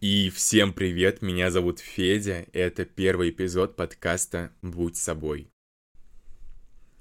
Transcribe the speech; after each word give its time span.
И 0.00 0.30
всем 0.30 0.72
привет, 0.72 1.20
меня 1.20 1.50
зовут 1.50 1.78
Федя, 1.78 2.46
это 2.54 2.86
первый 2.86 3.28
эпизод 3.28 3.76
подкаста 3.76 4.50
«Будь 4.62 4.96
собой». 4.96 5.50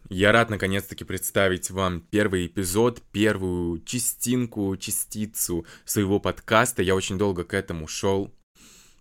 Я 0.10 0.34
рад 0.34 0.50
наконец-таки 0.50 1.06
представить 1.06 1.72
вам 1.72 2.02
первый 2.02 2.48
эпизод, 2.48 3.02
первую 3.14 3.82
частинку, 3.86 4.76
частицу 4.76 5.66
своего 5.86 6.20
подкаста. 6.20 6.84
Я 6.84 6.94
очень 6.94 7.18
долго 7.18 7.46
к 7.46 7.54
этому 7.54 7.88
шел, 7.88 8.34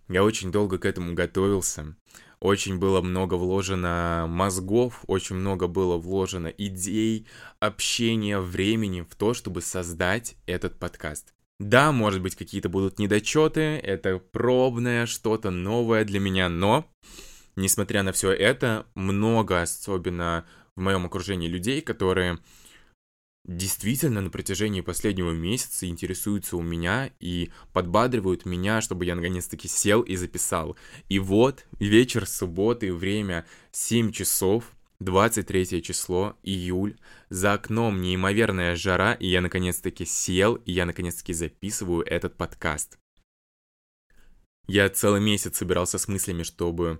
я 0.07 0.23
очень 0.23 0.49
долго 0.49 0.77
к 0.77 0.85
этому 0.85 1.13
готовился. 1.13 1.97
Очень 2.39 2.79
было 2.79 3.01
много 3.01 3.33
вложено 3.33 4.27
мозгов, 4.29 5.03
очень 5.07 5.35
много 5.35 5.67
было 5.67 5.97
вложено 5.97 6.47
идей, 6.47 7.27
общения, 7.59 8.39
времени 8.39 9.01
в 9.01 9.13
то, 9.17 9.33
чтобы 9.33 9.61
создать 9.61 10.37
этот 10.45 10.79
подкаст. 10.79 11.33
Да, 11.59 11.91
может 11.91 12.21
быть, 12.21 12.35
какие-то 12.35 12.69
будут 12.69 12.99
недочеты, 12.99 13.61
это 13.61 14.17
пробное, 14.17 15.05
что-то 15.05 15.49
новое 15.51 16.05
для 16.05 16.19
меня, 16.19 16.47
но, 16.47 16.89
несмотря 17.57 18.01
на 18.03 18.13
все 18.13 18.31
это, 18.31 18.85
много, 18.95 19.61
особенно 19.61 20.45
в 20.77 20.81
моем 20.81 21.05
окружении 21.05 21.49
людей, 21.49 21.81
которые 21.81 22.39
действительно 23.45 24.21
на 24.21 24.29
протяжении 24.29 24.79
последнего 24.79 25.31
месяца 25.31 25.87
интересуются 25.87 26.55
у 26.55 26.61
меня 26.61 27.11
и 27.19 27.49
подбадривают 27.73 28.45
меня, 28.45 28.79
чтобы 28.79 29.03
я 29.05 29.15
наконец-таки 29.15 29.67
сел 29.67 30.01
и 30.01 30.15
записал. 30.15 30.77
И 31.09 31.19
вот 31.19 31.65
вечер 31.79 32.25
субботы, 32.25 32.93
время 32.93 33.45
7 33.71 34.11
часов, 34.11 34.63
23 34.99 35.81
число, 35.81 36.37
июль, 36.43 36.97
за 37.29 37.53
окном 37.53 38.01
неимоверная 38.01 38.75
жара, 38.75 39.13
и 39.13 39.27
я 39.27 39.41
наконец-таки 39.41 40.05
сел, 40.05 40.55
и 40.55 40.71
я 40.71 40.85
наконец-таки 40.85 41.33
записываю 41.33 42.05
этот 42.05 42.35
подкаст. 42.35 42.97
Я 44.67 44.89
целый 44.89 45.21
месяц 45.21 45.57
собирался 45.57 45.97
с 45.97 46.07
мыслями, 46.07 46.43
чтобы 46.43 46.99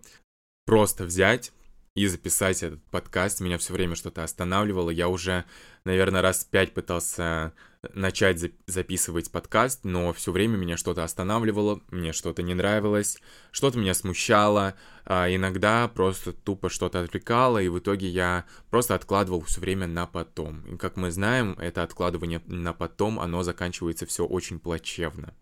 просто 0.65 1.03
взять, 1.03 1.51
и 1.95 2.07
записать 2.07 2.63
этот 2.63 2.81
подкаст. 2.85 3.41
Меня 3.41 3.57
все 3.57 3.73
время 3.73 3.95
что-то 3.95 4.23
останавливало. 4.23 4.89
Я 4.89 5.09
уже, 5.09 5.45
наверное, 5.83 6.21
раз 6.21 6.45
пять 6.45 6.73
пытался 6.73 7.53
начать 7.93 8.51
записывать 8.67 9.31
подкаст, 9.31 9.85
но 9.85 10.11
все 10.11 10.31
время 10.31 10.57
меня 10.57 10.75
что-то 10.75 11.03
останавливало, 11.03 11.81
мне 11.89 12.11
что-то 12.11 12.43
не 12.43 12.53
нравилось, 12.53 13.19
что-то 13.51 13.77
меня 13.77 13.93
смущало, 13.93 14.75
а 15.05 15.33
иногда 15.33 15.87
просто 15.87 16.33
тупо 16.33 16.69
что-то 16.69 17.01
отвлекало, 17.01 17.59
и 17.59 17.69
в 17.69 17.79
итоге 17.79 18.07
я 18.09 18.45
просто 18.69 18.95
откладывал 18.95 19.41
все 19.41 19.61
время 19.61 19.87
на 19.87 20.07
потом. 20.07 20.65
И 20.65 20.77
как 20.77 20.97
мы 20.97 21.09
знаем, 21.11 21.53
это 21.57 21.83
откладывание 21.83 22.41
на 22.47 22.73
потом, 22.73 23.19
оно 23.19 23.43
заканчивается 23.43 24.05
все 24.05 24.25
очень 24.25 24.59
плачевно. 24.59 25.33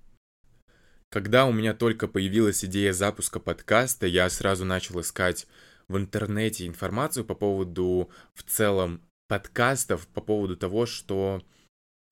Когда 1.09 1.45
у 1.45 1.53
меня 1.53 1.73
только 1.73 2.07
появилась 2.07 2.63
идея 2.65 2.93
запуска 2.93 3.39
подкаста, 3.39 4.05
я 4.05 4.29
сразу 4.29 4.65
начал 4.65 4.99
искать 4.99 5.47
в 5.87 5.97
интернете 5.97 6.67
информацию 6.67 7.23
по 7.25 7.33
поводу 7.33 8.11
в 8.33 8.43
целом 8.43 9.01
подкастов, 9.27 10.05
по 10.07 10.21
поводу 10.21 10.57
того, 10.57 10.85
что 10.85 11.41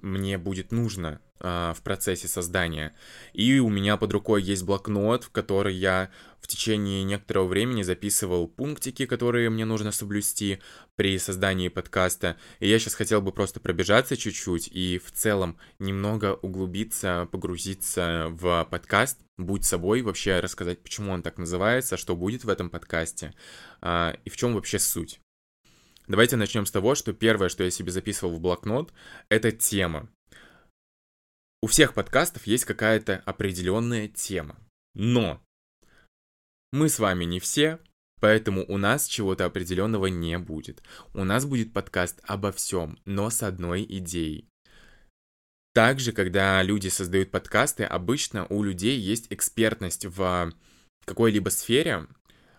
мне 0.06 0.38
будет 0.38 0.72
нужно 0.72 1.20
а, 1.40 1.74
в 1.74 1.82
процессе 1.82 2.28
создания. 2.28 2.96
И 3.34 3.60
у 3.60 3.70
меня 3.70 3.98
под 3.98 4.14
рукой 4.14 4.42
есть 4.42 4.64
блокнот, 4.64 5.26
в 5.26 5.32
который 5.32 5.76
я 5.76 6.12
в 6.40 6.48
течение 6.48 7.04
некоторого 7.04 7.48
времени 7.48 7.82
записывал 7.82 8.48
пунктики, 8.48 9.06
которые 9.08 9.50
мне 9.50 9.66
нужно 9.66 9.92
соблюсти 9.92 10.60
при 10.96 11.18
создании 11.18 11.70
подкаста. 11.70 12.38
И 12.60 12.70
я 12.70 12.78
сейчас 12.80 12.94
хотел 12.94 13.22
бы 13.22 13.32
просто 13.32 13.60
пробежаться 13.60 14.16
чуть-чуть 14.16 14.70
и 14.72 15.02
в 15.04 15.12
целом 15.12 15.58
немного 15.80 16.36
углубиться, 16.36 17.28
погрузиться 17.32 18.28
в 18.30 18.66
подкаст, 18.70 19.20
будь 19.38 19.66
собой, 19.66 20.04
вообще 20.04 20.40
рассказать, 20.40 20.84
почему 20.84 21.12
он 21.12 21.24
так 21.24 21.38
называется, 21.38 21.98
что 21.98 22.16
будет 22.16 22.44
в 22.44 22.50
этом 22.50 22.70
подкасте 22.70 23.34
а, 23.82 24.16
и 24.24 24.30
в 24.30 24.38
чем 24.38 24.54
вообще 24.54 24.78
суть. 24.78 25.20
Давайте 26.08 26.36
начнем 26.36 26.66
с 26.66 26.72
того, 26.72 26.96
что 26.96 27.14
первое, 27.14 27.50
что 27.50 27.64
я 27.64 27.72
себе 27.72 27.92
записывал 27.92 28.36
в 28.36 28.40
блокнот, 28.40 28.94
это 29.30 29.52
тема. 29.52 30.10
У 31.62 31.68
всех 31.68 31.94
подкастов 31.96 32.46
есть 32.46 32.66
какая-то 32.66 33.24
определенная 33.26 34.08
тема. 34.08 34.56
Но 34.94 35.42
мы 36.72 36.90
с 36.90 37.00
вами 37.00 37.26
не 37.26 37.40
все, 37.40 37.80
поэтому 38.20 38.66
у 38.68 38.78
нас 38.78 39.08
чего-то 39.08 39.46
определенного 39.46 40.08
не 40.08 40.38
будет. 40.38 40.84
У 41.14 41.24
нас 41.24 41.46
будет 41.46 41.74
подкаст 41.74 42.20
обо 42.24 42.52
всем, 42.52 43.00
но 43.06 43.30
с 43.30 43.42
одной 43.42 43.84
идеей. 43.84 44.48
Также, 45.74 46.12
когда 46.12 46.62
люди 46.64 46.88
создают 46.88 47.32
подкасты, 47.32 47.84
обычно 47.84 48.46
у 48.48 48.64
людей 48.64 48.98
есть 48.98 49.28
экспертность 49.30 50.06
в 50.06 50.54
какой-либо 51.04 51.50
сфере, 51.50 52.08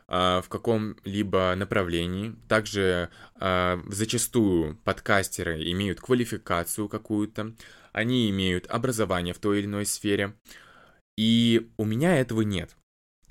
в 0.09 0.45
каком-либо 0.49 1.55
направлении. 1.57 2.37
Также 2.49 3.11
а, 3.35 3.81
зачастую 3.89 4.77
подкастеры 4.85 5.71
имеют 5.73 6.01
квалификацию 6.01 6.89
какую-то, 6.89 7.55
они 7.93 8.31
имеют 8.31 8.67
образование 8.69 9.35
в 9.35 9.39
той 9.39 9.59
или 9.59 9.67
иной 9.67 9.87
сфере. 9.87 10.35
И 11.17 11.71
у 11.77 11.85
меня 11.85 12.21
этого 12.21 12.43
нет. 12.43 12.77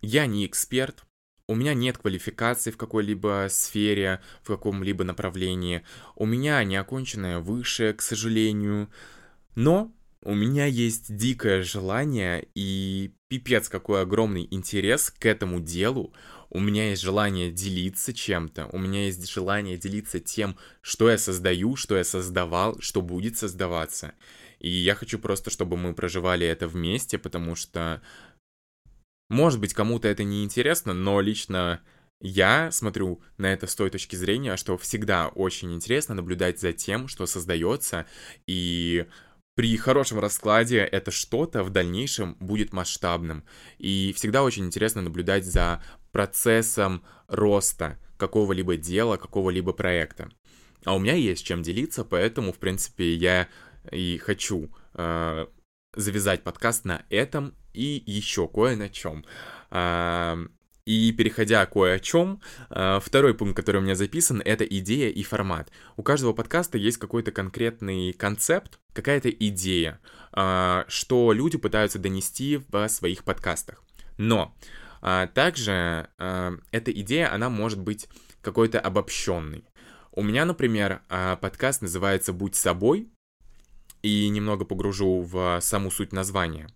Я 0.01 0.25
не 0.25 0.45
эксперт, 0.45 1.05
у 1.47 1.53
меня 1.53 1.75
нет 1.75 1.99
квалификации 1.99 2.71
в 2.71 2.77
какой-либо 2.77 3.47
сфере, 3.49 4.21
в 4.41 4.47
каком-либо 4.47 5.03
направлении. 5.03 5.83
У 6.15 6.25
меня 6.25 6.63
не 6.63 6.75
оконченное 6.75 7.39
высшее, 7.39 7.93
к 7.93 8.01
сожалению. 8.01 8.89
Но 9.53 9.93
у 10.23 10.33
меня 10.33 10.65
есть 10.65 11.15
дикое 11.15 11.61
желание 11.61 12.47
и 12.55 13.13
пипец 13.27 13.69
какой 13.69 14.01
огромный 14.01 14.47
интерес 14.49 15.11
к 15.11 15.25
этому 15.27 15.59
делу 15.59 16.13
у 16.55 16.59
меня 16.59 16.89
есть 16.89 17.01
желание 17.01 17.51
делиться 17.51 18.13
чем-то, 18.13 18.69
у 18.71 18.77
меня 18.77 19.05
есть 19.05 19.29
желание 19.29 19.77
делиться 19.77 20.21
тем, 20.21 20.57
что 20.81 21.09
я 21.09 21.17
создаю, 21.17 21.75
что 21.75 21.97
я 21.97 22.05
создавал, 22.05 22.79
что 22.79 23.01
будет 23.01 23.37
создаваться. 23.37 24.13
И 24.59 24.69
я 24.69 24.95
хочу 24.95 25.19
просто, 25.19 25.49
чтобы 25.49 25.75
мы 25.75 25.93
проживали 25.93 26.47
это 26.47 26.69
вместе, 26.69 27.17
потому 27.17 27.55
что, 27.55 28.01
может 29.29 29.59
быть, 29.59 29.73
кому-то 29.73 30.07
это 30.07 30.23
не 30.23 30.45
интересно, 30.45 30.93
но 30.93 31.19
лично 31.19 31.81
я 32.21 32.71
смотрю 32.71 33.21
на 33.37 33.51
это 33.51 33.67
с 33.67 33.75
той 33.75 33.89
точки 33.89 34.15
зрения, 34.15 34.55
что 34.55 34.77
всегда 34.77 35.27
очень 35.27 35.73
интересно 35.73 36.15
наблюдать 36.15 36.61
за 36.61 36.71
тем, 36.71 37.09
что 37.09 37.25
создается, 37.25 38.05
и 38.47 39.05
при 39.55 39.77
хорошем 39.77 40.19
раскладе 40.19 40.79
это 40.79 41.11
что-то 41.11 41.63
в 41.63 41.69
дальнейшем 41.69 42.35
будет 42.39 42.73
масштабным. 42.73 43.43
И 43.77 44.13
всегда 44.15 44.43
очень 44.43 44.65
интересно 44.65 45.01
наблюдать 45.01 45.45
за 45.45 45.81
процессом 46.11 47.03
роста 47.27 47.97
какого-либо 48.17 48.75
дела, 48.75 49.17
какого-либо 49.17 49.71
проекта. 49.73 50.29
А 50.83 50.95
у 50.95 50.99
меня 50.99 51.13
есть 51.13 51.45
чем 51.45 51.63
делиться, 51.63 52.03
поэтому, 52.03 52.51
в 52.53 52.59
принципе, 52.59 53.13
я 53.15 53.47
и 53.91 54.17
хочу 54.17 54.69
э, 54.93 55.47
завязать 55.95 56.43
подкаст 56.43 56.85
на 56.85 57.05
этом 57.09 57.55
и 57.73 58.03
еще 58.05 58.47
кое 58.47 58.75
на 58.75 58.89
чем. 58.89 59.25
Э, 59.71 60.45
и 60.85 61.11
переходя 61.11 61.65
кое 61.65 61.95
о 61.95 61.99
чем, 61.99 62.41
э, 62.69 62.99
второй 63.01 63.33
пункт, 63.33 63.55
который 63.55 63.77
у 63.77 63.81
меня 63.81 63.95
записан, 63.95 64.41
это 64.43 64.63
идея 64.63 65.09
и 65.09 65.23
формат. 65.23 65.71
У 65.97 66.03
каждого 66.03 66.33
подкаста 66.33 66.77
есть 66.77 66.97
какой-то 66.97 67.31
конкретный 67.31 68.13
концепт, 68.13 68.79
какая-то 68.93 69.29
идея, 69.29 69.99
э, 70.33 70.83
что 70.87 71.33
люди 71.33 71.57
пытаются 71.57 71.99
донести 71.99 72.61
в 72.69 72.87
своих 72.87 73.23
подкастах. 73.23 73.83
Но 74.17 74.55
а, 75.01 75.27
также 75.27 76.09
а, 76.17 76.53
эта 76.71 76.91
идея, 76.91 77.33
она 77.33 77.49
может 77.49 77.79
быть 77.79 78.07
какой-то 78.41 78.79
обобщенной. 78.79 79.65
У 80.13 80.23
меня, 80.23 80.45
например, 80.45 81.01
подкаст 81.41 81.81
называется 81.81 82.31
«Будь 82.31 82.55
собой», 82.55 83.09
и 84.01 84.29
немного 84.29 84.65
погружу 84.65 85.21
в 85.21 85.59
саму 85.61 85.91
суть 85.91 86.13
названия. 86.13 86.69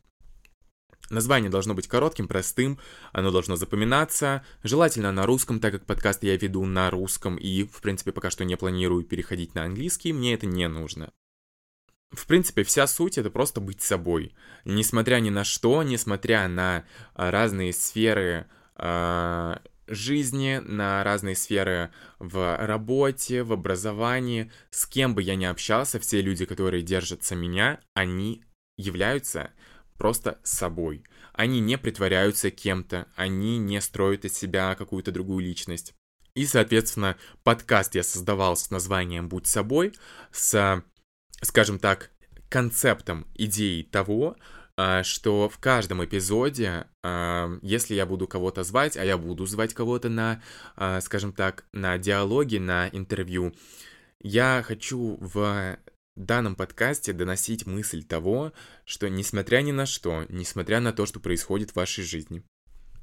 Название 1.10 1.50
должно 1.50 1.74
быть 1.74 1.88
коротким, 1.88 2.28
простым, 2.28 2.80
оно 3.12 3.32
должно 3.32 3.56
запоминаться, 3.56 4.46
желательно 4.64 5.12
на 5.12 5.26
русском, 5.26 5.60
так 5.60 5.74
как 5.74 5.86
подкаст 5.86 6.24
я 6.24 6.38
веду 6.38 6.66
на 6.66 6.92
русском 6.92 7.36
и, 7.36 7.64
в 7.64 7.82
принципе, 7.82 8.12
пока 8.12 8.30
что 8.30 8.46
не 8.46 8.56
планирую 8.56 9.04
переходить 9.04 9.56
на 9.56 9.64
английский, 9.64 10.14
мне 10.14 10.36
это 10.36 10.46
не 10.46 10.68
нужно. 10.68 11.12
В 12.12 12.26
принципе, 12.26 12.64
вся 12.64 12.88
суть 12.88 13.18
это 13.18 13.30
просто 13.30 13.62
быть 13.62 13.82
собой. 13.82 14.34
Несмотря 14.66 15.18
ни 15.18 15.30
на 15.30 15.44
что, 15.44 15.84
несмотря 15.84 16.48
на 16.48 16.86
а, 17.14 17.30
разные 17.30 17.72
сферы 17.72 18.48
э, 18.78 19.58
жизни, 19.88 20.60
на 20.64 21.04
разные 21.04 21.36
сферы 21.36 21.92
в 22.18 22.58
работе, 22.58 23.44
в 23.44 23.54
образовании, 23.54 24.52
с 24.72 24.86
кем 24.88 25.14
бы 25.14 25.22
я 25.22 25.36
ни 25.36 25.46
общался, 25.46 26.00
все 26.00 26.22
люди, 26.22 26.46
которые 26.46 26.82
держатся 26.82 27.36
меня, 27.36 27.80
они 27.94 28.44
являются 28.78 29.52
просто 30.00 30.40
собой. 30.42 31.04
Они 31.34 31.60
не 31.60 31.78
притворяются 31.78 32.50
кем-то, 32.50 33.06
они 33.16 33.60
не 33.60 33.80
строят 33.82 34.26
из 34.26 34.34
себя 34.34 34.74
какую-то 34.74 35.12
другую 35.12 35.46
личность. 35.46 35.94
И, 36.34 36.48
соответственно, 36.48 37.18
подкаст 37.44 37.94
я 37.94 38.02
создавал 38.02 38.56
с 38.58 38.72
названием 38.72 39.30
«Будь 39.30 39.46
собой», 39.46 39.94
с 40.32 40.84
скажем 41.42 41.80
так, 41.80 42.12
концептом 42.50 43.28
идеи 43.36 43.84
того, 43.84 44.36
а, 44.78 45.04
что 45.04 45.50
в 45.50 45.58
каждом 45.58 46.04
эпизоде, 46.04 46.88
а, 47.04 47.50
если 47.62 47.96
я 47.96 48.06
буду 48.06 48.28
кого-то 48.28 48.64
звать, 48.64 48.98
а 48.98 49.04
я 49.04 49.18
буду 49.18 49.46
звать 49.46 49.74
кого-то 49.74 50.10
на, 50.10 50.42
а, 50.76 51.02
скажем 51.02 51.34
так, 51.34 51.66
на 51.74 51.98
диалоги, 51.98 52.58
на 52.58 52.88
интервью, 52.90 53.54
я 54.22 54.64
хочу 54.66 55.18
в 55.20 55.78
данном 56.26 56.56
подкасте 56.56 57.14
доносить 57.14 57.66
мысль 57.66 58.04
того, 58.04 58.54
что 58.86 59.10
несмотря 59.10 59.62
ни 59.62 59.72
на 59.72 59.86
что, 59.86 60.26
несмотря 60.30 60.80
на 60.80 60.94
то, 60.94 61.06
что 61.06 61.20
происходит 61.20 61.72
в 61.72 61.76
вашей 61.76 62.04
жизни, 62.04 62.44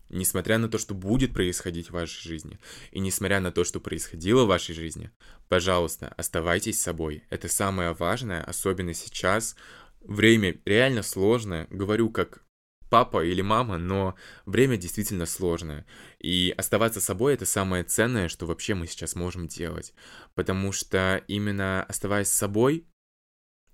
несмотря 0.08 0.58
на 0.58 0.68
то, 0.68 0.78
что 0.78 0.94
будет 0.94 1.32
происходить 1.32 1.88
в 1.88 1.94
вашей 1.94 2.22
жизни, 2.22 2.58
и 2.90 3.00
несмотря 3.00 3.40
на 3.40 3.52
то, 3.52 3.64
что 3.64 3.80
происходило 3.80 4.44
в 4.44 4.48
вашей 4.48 4.74
жизни, 4.74 5.10
пожалуйста, 5.48 6.08
оставайтесь 6.16 6.80
собой. 6.80 7.24
Это 7.30 7.48
самое 7.48 7.92
важное, 7.92 8.42
особенно 8.42 8.94
сейчас. 8.94 9.56
Время 10.00 10.56
реально 10.64 11.02
сложное. 11.02 11.66
Говорю 11.70 12.10
как 12.10 12.44
папа 12.88 13.24
или 13.24 13.42
мама, 13.42 13.78
но 13.78 14.14
время 14.44 14.76
действительно 14.76 15.26
сложное. 15.26 15.86
И 16.20 16.54
оставаться 16.56 17.00
собой 17.00 17.34
это 17.34 17.46
самое 17.46 17.84
ценное, 17.84 18.28
что 18.28 18.46
вообще 18.46 18.74
мы 18.74 18.86
сейчас 18.86 19.14
можем 19.14 19.48
делать. 19.48 19.92
Потому 20.34 20.72
что 20.72 21.22
именно 21.26 21.82
оставаясь 21.84 22.28
собой, 22.28 22.86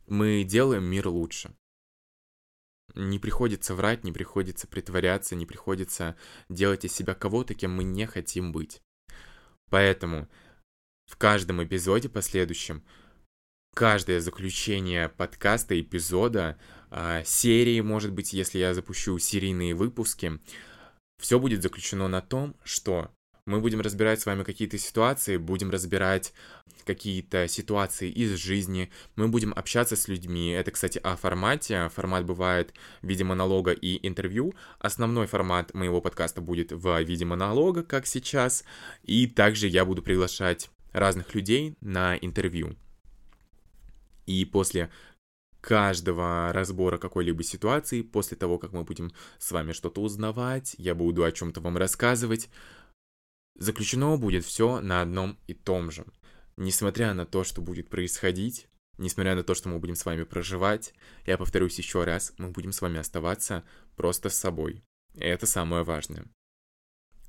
мы 0.06 0.44
делаем 0.44 0.84
мир 0.84 1.08
лучше. 1.08 1.54
Не 2.94 3.18
приходится 3.18 3.74
врать, 3.74 4.04
не 4.04 4.12
приходится 4.12 4.66
притворяться, 4.66 5.34
не 5.34 5.46
приходится 5.46 6.16
делать 6.48 6.84
из 6.84 6.92
себя 6.92 7.14
кого-то, 7.14 7.54
кем 7.54 7.74
мы 7.74 7.84
не 7.84 8.06
хотим 8.06 8.52
быть. 8.52 8.82
Поэтому 9.70 10.28
в 11.06 11.16
каждом 11.16 11.64
эпизоде 11.64 12.08
последующем, 12.08 12.84
каждое 13.74 14.20
заключение 14.20 15.08
подкаста, 15.08 15.80
эпизода, 15.80 16.58
а, 16.90 17.24
серии, 17.24 17.80
может 17.80 18.12
быть, 18.12 18.34
если 18.34 18.58
я 18.58 18.74
запущу 18.74 19.18
серийные 19.18 19.74
выпуски, 19.74 20.38
все 21.18 21.38
будет 21.38 21.62
заключено 21.62 22.08
на 22.08 22.20
том, 22.20 22.56
что 22.64 23.10
мы 23.44 23.60
будем 23.60 23.80
разбирать 23.80 24.20
с 24.20 24.26
вами 24.26 24.44
какие-то 24.44 24.78
ситуации, 24.78 25.36
будем 25.36 25.70
разбирать 25.70 26.32
какие-то 26.84 27.48
ситуации 27.48 28.10
из 28.10 28.34
жизни, 28.36 28.90
мы 29.16 29.28
будем 29.28 29.52
общаться 29.54 29.96
с 29.96 30.08
людьми. 30.08 30.50
Это, 30.50 30.70
кстати, 30.70 30.98
о 30.98 31.16
формате. 31.16 31.90
Формат 31.94 32.24
бывает 32.24 32.72
в 33.02 33.06
виде 33.08 33.24
монолога 33.24 33.72
и 33.72 34.06
интервью. 34.06 34.54
Основной 34.78 35.26
формат 35.26 35.74
моего 35.74 36.00
подкаста 36.00 36.40
будет 36.40 36.72
в 36.72 37.02
виде 37.02 37.24
монолога, 37.24 37.82
как 37.82 38.06
сейчас. 38.06 38.64
И 39.02 39.26
также 39.26 39.66
я 39.66 39.84
буду 39.84 40.02
приглашать 40.02 40.70
разных 40.92 41.34
людей 41.34 41.76
на 41.80 42.16
интервью. 42.16 42.76
И 44.26 44.44
после 44.44 44.90
каждого 45.60 46.52
разбора 46.52 46.98
какой-либо 46.98 47.42
ситуации, 47.42 48.02
после 48.02 48.36
того, 48.36 48.58
как 48.58 48.72
мы 48.72 48.82
будем 48.82 49.12
с 49.38 49.52
вами 49.52 49.72
что-то 49.72 50.00
узнавать, 50.00 50.74
я 50.78 50.94
буду 50.94 51.24
о 51.24 51.32
чем-то 51.32 51.60
вам 51.60 51.76
рассказывать, 51.76 52.48
Заключено 53.54 54.16
будет 54.16 54.44
все 54.44 54.80
на 54.80 55.02
одном 55.02 55.38
и 55.46 55.54
том 55.54 55.90
же. 55.90 56.04
Несмотря 56.56 57.14
на 57.14 57.26
то, 57.26 57.44
что 57.44 57.60
будет 57.60 57.88
происходить, 57.88 58.68
несмотря 58.98 59.34
на 59.34 59.42
то, 59.42 59.54
что 59.54 59.68
мы 59.68 59.78
будем 59.78 59.94
с 59.94 60.04
вами 60.04 60.24
проживать, 60.24 60.94
я 61.26 61.38
повторюсь 61.38 61.78
еще 61.78 62.04
раз, 62.04 62.32
мы 62.38 62.48
будем 62.50 62.72
с 62.72 62.80
вами 62.80 62.98
оставаться 62.98 63.64
просто 63.96 64.30
с 64.30 64.36
собой. 64.36 64.82
И 65.14 65.24
это 65.24 65.46
самое 65.46 65.82
важное. 65.82 66.24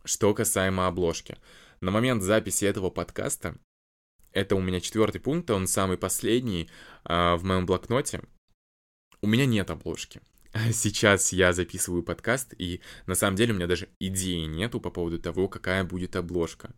Что 0.05 0.33
касаемо 0.33 0.87
обложки. 0.87 1.37
На 1.81 1.91
момент 1.91 2.23
записи 2.23 2.65
этого 2.65 2.89
подкаста, 2.89 3.57
это 4.31 4.55
у 4.55 4.61
меня 4.61 4.79
четвертый 4.79 5.19
пункт, 5.19 5.49
он 5.51 5.67
самый 5.67 5.97
последний 5.97 6.69
э, 7.05 7.35
в 7.35 7.43
моем 7.43 7.65
блокноте, 7.65 8.21
у 9.21 9.27
меня 9.27 9.45
нет 9.45 9.69
обложки. 9.69 10.21
сейчас 10.71 11.33
я 11.33 11.53
записываю 11.53 12.03
подкаст, 12.03 12.53
и 12.57 12.81
на 13.05 13.15
самом 13.15 13.35
деле 13.35 13.53
у 13.53 13.55
меня 13.55 13.67
даже 13.67 13.89
идеи 13.99 14.45
нету 14.45 14.79
по 14.79 14.89
поводу 14.89 15.19
того, 15.19 15.47
какая 15.47 15.83
будет 15.83 16.15
обложка. 16.15 16.73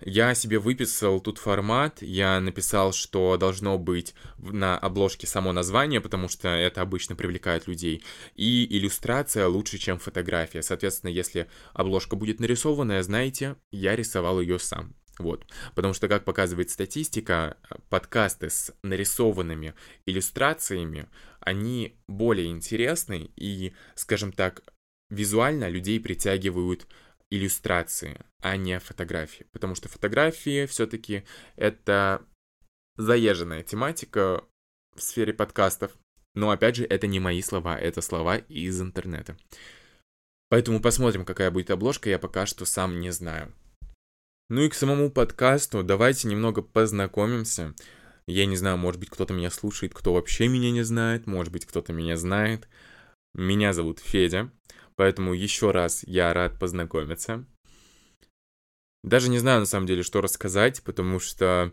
Я 0.00 0.34
себе 0.34 0.60
выписал 0.60 1.20
тут 1.20 1.38
формат, 1.38 2.02
я 2.02 2.38
написал, 2.38 2.92
что 2.92 3.36
должно 3.36 3.78
быть 3.78 4.14
на 4.38 4.78
обложке 4.78 5.26
само 5.26 5.52
название, 5.52 6.00
потому 6.00 6.28
что 6.28 6.48
это 6.48 6.82
обычно 6.82 7.16
привлекает 7.16 7.66
людей, 7.66 8.04
и 8.36 8.64
иллюстрация 8.78 9.48
лучше, 9.48 9.78
чем 9.78 9.98
фотография. 9.98 10.62
Соответственно, 10.62 11.10
если 11.10 11.48
обложка 11.72 12.14
будет 12.14 12.38
нарисованная, 12.38 13.02
знаете, 13.02 13.56
я 13.72 13.96
рисовал 13.96 14.40
ее 14.40 14.60
сам. 14.60 14.94
Вот. 15.18 15.46
Потому 15.74 15.94
что, 15.94 16.08
как 16.08 16.24
показывает 16.24 16.70
статистика, 16.70 17.56
подкасты 17.88 18.50
с 18.50 18.72
нарисованными 18.82 19.74
иллюстрациями, 20.06 21.08
они 21.40 21.96
более 22.06 22.48
интересны 22.48 23.30
и, 23.36 23.74
скажем 23.94 24.32
так, 24.32 24.62
визуально 25.10 25.68
людей 25.68 26.00
притягивают 26.00 26.86
иллюстрации, 27.30 28.20
а 28.40 28.56
не 28.56 28.78
фотографии. 28.78 29.46
Потому 29.52 29.74
что 29.74 29.88
фотографии 29.88 30.66
все-таки 30.66 31.24
это 31.56 32.22
заезженная 32.96 33.62
тематика 33.62 34.44
в 34.94 35.02
сфере 35.02 35.32
подкастов. 35.32 35.92
Но 36.34 36.50
опять 36.50 36.76
же, 36.76 36.84
это 36.84 37.06
не 37.06 37.20
мои 37.20 37.42
слова, 37.42 37.78
это 37.78 38.00
слова 38.00 38.36
из 38.36 38.80
интернета. 38.80 39.36
Поэтому 40.50 40.80
посмотрим, 40.80 41.24
какая 41.24 41.50
будет 41.50 41.70
обложка, 41.70 42.08
я 42.08 42.18
пока 42.18 42.46
что 42.46 42.64
сам 42.64 43.00
не 43.00 43.10
знаю. 43.10 43.52
Ну 44.50 44.62
и 44.62 44.68
к 44.70 44.74
самому 44.74 45.10
подкасту 45.10 45.82
давайте 45.82 46.26
немного 46.26 46.62
познакомимся. 46.62 47.74
Я 48.26 48.46
не 48.46 48.56
знаю, 48.56 48.78
может 48.78 48.98
быть, 48.98 49.10
кто-то 49.10 49.34
меня 49.34 49.50
слушает, 49.50 49.92
кто 49.92 50.14
вообще 50.14 50.48
меня 50.48 50.70
не 50.70 50.82
знает, 50.82 51.26
может 51.26 51.52
быть, 51.52 51.66
кто-то 51.66 51.92
меня 51.92 52.16
знает. 52.16 52.66
Меня 53.34 53.74
зовут 53.74 53.98
Федя, 54.00 54.50
поэтому 54.96 55.34
еще 55.34 55.70
раз 55.70 56.02
я 56.04 56.32
рад 56.32 56.58
познакомиться. 56.58 57.44
Даже 59.04 59.28
не 59.28 59.38
знаю, 59.38 59.60
на 59.60 59.66
самом 59.66 59.86
деле, 59.86 60.02
что 60.02 60.22
рассказать, 60.22 60.82
потому 60.82 61.20
что, 61.20 61.72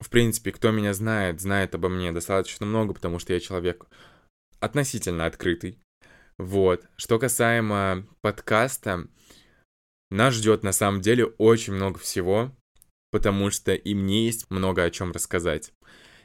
в 0.00 0.08
принципе, 0.08 0.50
кто 0.50 0.70
меня 0.70 0.94
знает, 0.94 1.40
знает 1.40 1.74
обо 1.74 1.90
мне 1.90 2.10
достаточно 2.10 2.64
много, 2.64 2.94
потому 2.94 3.18
что 3.18 3.34
я 3.34 3.40
человек 3.40 3.86
относительно 4.60 5.26
открытый. 5.26 5.78
Вот. 6.38 6.84
Что 6.96 7.18
касаемо 7.18 8.06
подкаста, 8.22 9.08
нас 10.10 10.34
ждет 10.34 10.62
на 10.62 10.72
самом 10.72 11.00
деле 11.00 11.26
очень 11.26 11.74
много 11.74 11.98
всего, 11.98 12.56
потому 13.10 13.50
что 13.50 13.74
и 13.74 13.94
мне 13.94 14.26
есть 14.26 14.50
много 14.50 14.84
о 14.84 14.90
чем 14.90 15.12
рассказать. 15.12 15.72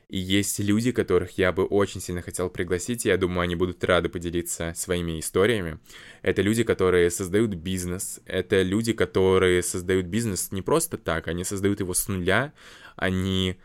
И 0.09 0.17
есть 0.17 0.59
люди, 0.59 0.91
которых 0.91 1.37
я 1.37 1.51
бы 1.51 1.65
очень 1.65 1.99
сильно 1.99 2.21
хотел 2.21 2.49
пригласить, 2.49 3.05
и 3.05 3.09
я 3.09 3.17
думаю, 3.17 3.41
они 3.41 3.55
будут 3.55 3.83
рады 3.83 4.09
поделиться 4.09 4.73
своими 4.75 5.19
историями. 5.19 5.79
Это 6.21 6.41
люди, 6.41 6.63
которые 6.63 7.09
создают 7.09 7.55
бизнес, 7.55 8.19
это 8.25 8.61
люди, 8.61 8.93
которые 8.93 9.63
создают 9.63 10.05
бизнес 10.05 10.51
не 10.51 10.61
просто 10.61 10.97
так, 10.97 11.27
они 11.27 11.43
создают 11.43 11.79
его 11.79 11.93
с 11.93 12.07
нуля, 12.07 12.53
они, 12.95 13.57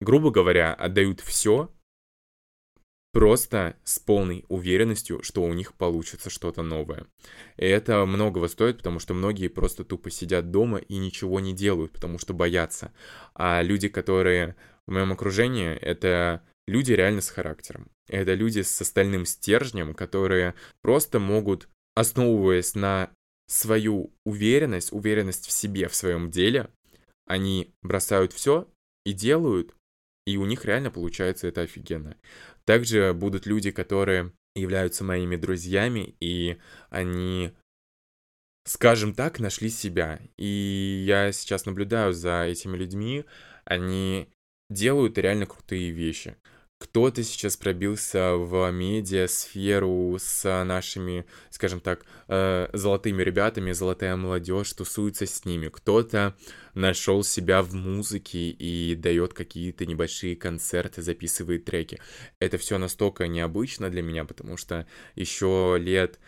грубо 0.00 0.30
говоря, 0.30 0.74
отдают 0.74 1.20
все 1.20 1.70
просто 3.12 3.76
с 3.84 3.98
полной 3.98 4.44
уверенностью, 4.48 5.22
что 5.22 5.42
у 5.42 5.52
них 5.52 5.74
получится 5.74 6.30
что-то 6.30 6.62
новое. 6.62 7.06
И 7.56 7.64
это 7.64 8.04
многого 8.06 8.48
стоит, 8.48 8.78
потому 8.78 8.98
что 8.98 9.14
многие 9.14 9.48
просто 9.48 9.84
тупо 9.84 10.10
сидят 10.10 10.50
дома 10.50 10.78
и 10.78 10.96
ничего 10.96 11.40
не 11.40 11.52
делают, 11.52 11.92
потому 11.92 12.18
что 12.18 12.34
боятся. 12.34 12.92
А 13.34 13.62
люди, 13.62 13.88
которые 13.88 14.56
в 14.86 14.92
моем 14.92 15.12
окружении, 15.12 15.70
это 15.70 16.42
люди 16.66 16.92
реально 16.92 17.20
с 17.20 17.30
характером. 17.30 17.90
Это 18.08 18.34
люди 18.34 18.62
с 18.62 18.80
остальным 18.80 19.24
стержнем, 19.26 19.94
которые 19.94 20.54
просто 20.82 21.18
могут, 21.18 21.68
основываясь 21.94 22.74
на 22.74 23.10
свою 23.46 24.12
уверенность, 24.24 24.92
уверенность 24.92 25.46
в 25.46 25.52
себе, 25.52 25.88
в 25.88 25.94
своем 25.94 26.30
деле, 26.30 26.70
они 27.26 27.74
бросают 27.82 28.32
все 28.32 28.68
и 29.04 29.12
делают, 29.12 29.74
и 30.26 30.36
у 30.36 30.44
них 30.44 30.64
реально 30.64 30.90
получается 30.90 31.48
это 31.48 31.62
офигенно. 31.62 32.16
Также 32.70 33.12
будут 33.14 33.46
люди, 33.46 33.72
которые 33.72 34.32
являются 34.54 35.02
моими 35.02 35.34
друзьями, 35.34 36.14
и 36.20 36.56
они, 36.88 37.50
скажем 38.64 39.12
так, 39.12 39.40
нашли 39.40 39.70
себя. 39.70 40.20
И 40.36 41.02
я 41.04 41.32
сейчас 41.32 41.66
наблюдаю 41.66 42.12
за 42.12 42.44
этими 42.44 42.76
людьми, 42.76 43.24
они 43.64 44.28
делают 44.68 45.18
реально 45.18 45.46
крутые 45.46 45.90
вещи 45.90 46.36
кто-то 46.80 47.22
сейчас 47.22 47.58
пробился 47.58 48.36
в 48.36 48.70
медиа-сферу 48.72 50.16
с 50.18 50.64
нашими, 50.64 51.26
скажем 51.50 51.78
так, 51.80 52.06
э, 52.26 52.68
золотыми 52.72 53.22
ребятами, 53.22 53.72
золотая 53.72 54.16
молодежь, 54.16 54.72
тусуется 54.72 55.26
с 55.26 55.44
ними. 55.44 55.68
Кто-то 55.68 56.34
нашел 56.72 57.22
себя 57.22 57.60
в 57.60 57.74
музыке 57.74 58.48
и 58.48 58.94
дает 58.94 59.34
какие-то 59.34 59.84
небольшие 59.84 60.36
концерты, 60.36 61.02
записывает 61.02 61.66
треки. 61.66 62.00
Это 62.38 62.56
все 62.56 62.78
настолько 62.78 63.28
необычно 63.28 63.90
для 63.90 64.00
меня, 64.00 64.24
потому 64.24 64.56
что 64.56 64.86
еще 65.16 65.76
лет, 65.78 66.18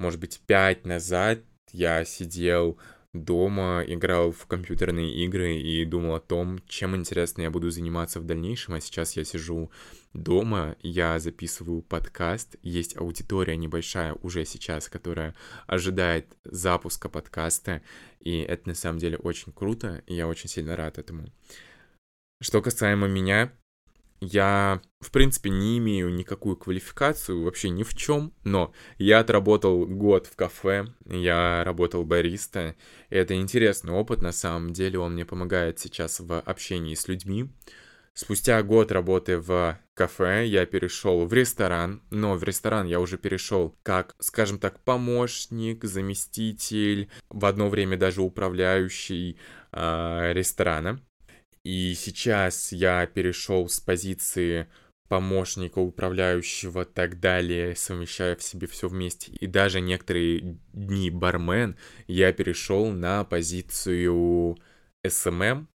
может 0.00 0.18
быть, 0.18 0.40
пять 0.46 0.86
назад 0.86 1.40
я 1.70 2.06
сидел 2.06 2.78
дома 3.14 3.82
играл 3.86 4.32
в 4.32 4.46
компьютерные 4.46 5.12
игры 5.24 5.56
и 5.56 5.84
думал 5.84 6.14
о 6.14 6.20
том, 6.20 6.58
чем 6.66 6.94
интересно 6.94 7.42
я 7.42 7.50
буду 7.50 7.70
заниматься 7.70 8.20
в 8.20 8.24
дальнейшем, 8.24 8.74
а 8.74 8.80
сейчас 8.80 9.16
я 9.16 9.24
сижу 9.24 9.70
дома, 10.12 10.76
я 10.82 11.18
записываю 11.18 11.82
подкаст, 11.82 12.56
есть 12.62 12.96
аудитория 12.96 13.56
небольшая 13.56 14.14
уже 14.22 14.44
сейчас, 14.44 14.88
которая 14.88 15.34
ожидает 15.66 16.36
запуска 16.44 17.08
подкаста, 17.08 17.82
и 18.20 18.38
это 18.40 18.68
на 18.68 18.74
самом 18.74 18.98
деле 18.98 19.16
очень 19.16 19.52
круто, 19.52 20.02
и 20.06 20.14
я 20.14 20.28
очень 20.28 20.48
сильно 20.48 20.76
рад 20.76 20.98
этому. 20.98 21.28
Что 22.40 22.62
касаемо 22.62 23.08
меня, 23.08 23.52
я, 24.20 24.80
в 25.00 25.10
принципе, 25.10 25.50
не 25.50 25.78
имею 25.78 26.12
никакую 26.12 26.56
квалификацию 26.56 27.42
вообще 27.42 27.70
ни 27.70 27.82
в 27.82 27.94
чем, 27.94 28.32
но 28.44 28.72
я 28.98 29.20
отработал 29.20 29.86
год 29.86 30.26
в 30.26 30.36
кафе, 30.36 30.86
я 31.06 31.62
работал 31.64 32.04
бариста, 32.04 32.74
это 33.10 33.34
интересный 33.34 33.92
опыт, 33.92 34.22
на 34.22 34.32
самом 34.32 34.72
деле 34.72 34.98
он 34.98 35.14
мне 35.14 35.24
помогает 35.24 35.78
сейчас 35.78 36.20
в 36.20 36.40
общении 36.40 36.94
с 36.94 37.06
людьми. 37.08 37.50
Спустя 38.18 38.60
год 38.64 38.90
работы 38.90 39.38
в 39.38 39.78
кафе 39.94 40.44
я 40.44 40.66
перешел 40.66 41.24
в 41.24 41.32
ресторан, 41.32 42.02
но 42.10 42.34
в 42.34 42.42
ресторан 42.42 42.88
я 42.88 42.98
уже 42.98 43.16
перешел 43.16 43.78
как, 43.84 44.16
скажем 44.18 44.58
так, 44.58 44.80
помощник, 44.80 45.84
заместитель, 45.84 47.10
в 47.28 47.46
одно 47.46 47.68
время 47.68 47.96
даже 47.96 48.22
управляющий 48.22 49.38
э, 49.70 50.32
ресторана. 50.32 51.00
И 51.68 51.92
сейчас 51.94 52.72
я 52.72 53.06
перешел 53.06 53.68
с 53.68 53.78
позиции 53.78 54.68
помощника, 55.10 55.80
управляющего, 55.80 56.86
так 56.86 57.20
далее, 57.20 57.76
совмещая 57.76 58.36
в 58.36 58.42
себе 58.42 58.66
все 58.66 58.88
вместе. 58.88 59.32
И 59.32 59.46
даже 59.46 59.82
некоторые 59.82 60.56
дни 60.72 61.10
бармен 61.10 61.76
я 62.06 62.32
перешел 62.32 62.90
на 62.90 63.22
позицию 63.24 64.56
SMM, 65.06 65.66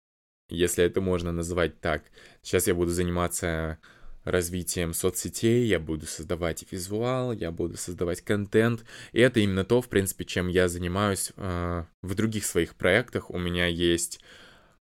если 0.50 0.84
это 0.84 1.00
можно 1.00 1.32
назвать 1.32 1.80
так. 1.80 2.06
Сейчас 2.42 2.66
я 2.66 2.74
буду 2.74 2.90
заниматься 2.90 3.78
развитием 4.24 4.96
соцсетей, 4.96 5.68
я 5.68 5.80
буду 5.80 6.08
создавать 6.08 6.66
визуал, 6.72 7.34
я 7.34 7.52
буду 7.52 7.78
создавать 7.78 8.22
контент. 8.22 8.84
И 9.12 9.20
это 9.20 9.42
именно 9.42 9.64
то, 9.64 9.80
в 9.80 9.90
принципе, 9.90 10.26
чем 10.26 10.48
я 10.48 10.70
занимаюсь 10.70 11.34
э, 11.38 11.84
в 12.02 12.16
других 12.16 12.46
своих 12.46 12.74
проектах. 12.74 13.30
У 13.30 13.38
меня 13.38 13.68
есть 13.68 14.22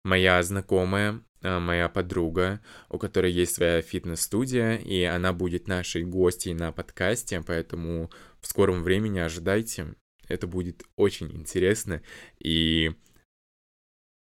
моя 0.06 0.42
знакомая, 0.44 1.20
а, 1.42 1.60
моя 1.60 1.90
подруга, 1.90 2.62
у 2.90 3.00
которой 3.00 3.32
есть 3.32 3.56
своя 3.56 3.82
фитнес-студия, 3.82 4.76
и 4.76 5.04
она 5.04 5.34
будет 5.34 5.68
нашей 5.68 6.04
гостьей 6.04 6.54
на 6.54 6.72
подкасте, 6.72 7.42
поэтому 7.46 8.12
в 8.40 8.48
скором 8.48 8.84
времени 8.84 9.20
ожидайте. 9.20 9.96
Это 10.28 10.48
будет 10.48 10.84
очень 10.96 11.32
интересно, 11.36 12.02
и 12.40 12.92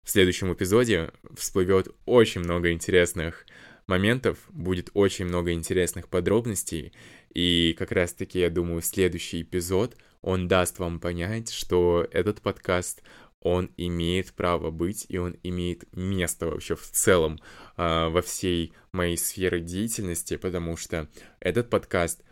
в 0.04 0.10
следующем 0.10 0.52
эпизоде 0.52 1.12
всплывет 1.36 1.88
очень 2.06 2.42
много 2.42 2.70
интересных 2.70 3.44
моментов, 3.88 4.38
будет 4.48 4.90
очень 4.94 5.24
много 5.24 5.52
интересных 5.52 6.08
подробностей, 6.08 6.92
и 7.34 7.74
как 7.76 7.90
раз-таки, 7.90 8.38
я 8.38 8.50
думаю, 8.50 8.82
следующий 8.82 9.42
эпизод, 9.42 9.96
он 10.22 10.46
даст 10.46 10.78
вам 10.78 11.00
понять, 11.00 11.50
что 11.50 12.06
этот 12.12 12.40
подкаст, 12.40 13.02
он 13.42 13.72
имеет 13.76 14.32
право 14.32 14.70
быть, 14.70 15.04
и 15.08 15.18
он 15.18 15.36
имеет 15.42 15.84
место 15.96 16.46
вообще 16.46 16.76
в 16.76 16.88
целом 16.90 17.40
э, 17.76 18.08
во 18.08 18.22
всей 18.22 18.72
моей 18.92 19.16
сфере 19.16 19.60
деятельности, 19.60 20.36
потому 20.36 20.76
что 20.76 21.08
этот 21.40 21.68
подкаст, 21.68 22.22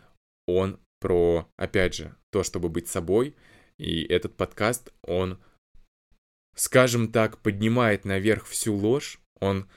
он 0.47 0.79
про, 0.99 1.49
опять 1.57 1.95
же, 1.95 2.15
то, 2.31 2.43
чтобы 2.43 2.69
быть 2.69 2.87
собой, 2.87 3.35
и 3.77 4.03
этот 4.03 4.37
подкаст, 4.37 4.93
он, 5.01 5.39
скажем 6.55 7.11
так, 7.11 7.39
поднимает 7.39 8.05
наверх 8.05 8.45
всю 8.45 8.73
ложь, 8.73 9.19
он 9.39 9.67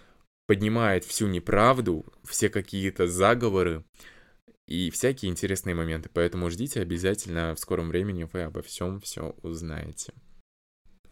поднимает 0.47 1.05
всю 1.05 1.27
неправду, 1.27 2.05
все 2.23 2.49
какие-то 2.49 3.09
заговоры 3.09 3.85
и 4.69 4.91
всякие 4.91 5.33
интересные 5.33 5.75
моменты. 5.75 6.11
Поэтому 6.13 6.51
ждите 6.51 6.81
обязательно, 6.81 7.55
в 7.55 7.59
скором 7.59 7.89
времени 7.89 8.29
вы 8.31 8.43
обо 8.43 8.63
всем 8.63 9.01
все 9.01 9.35
узнаете. 9.43 10.13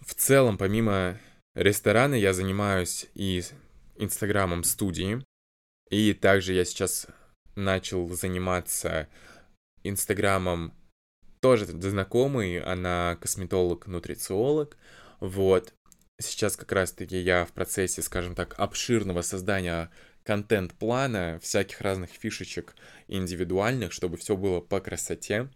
В 0.05 0.15
целом, 0.15 0.59
помимо 0.59 1.19
ресторана, 1.55 2.15
я 2.15 2.33
занимаюсь 2.33 3.07
и 3.15 3.43
инстаграмом 3.97 4.65
студии. 4.65 5.25
И 5.91 6.13
также 6.13 6.55
я 6.55 6.65
сейчас 6.65 7.07
начал 7.55 8.09
заниматься 8.09 9.09
инстаграмом 9.85 10.73
тоже 11.41 11.67
знакомый, 11.67 12.61
она 12.61 13.17
косметолог-нутрициолог. 13.21 14.77
Вот. 15.21 15.75
Сейчас 16.21 16.57
как 16.57 16.73
раз-таки 16.73 17.19
я 17.19 17.45
в 17.45 17.53
процессе, 17.53 18.03
скажем 18.03 18.35
так, 18.35 18.55
обширного 18.59 19.23
создания 19.23 19.91
контент-плана, 20.25 21.41
всяких 21.43 21.81
разных 21.81 22.11
фишечек 22.11 22.75
индивидуальных, 23.09 23.93
чтобы 23.93 24.17
все 24.17 24.37
было 24.37 24.61
по 24.61 24.81
красоте. 24.81 25.49